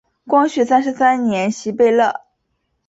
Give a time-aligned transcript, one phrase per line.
[0.25, 2.21] 光绪三十三年袭贝勒。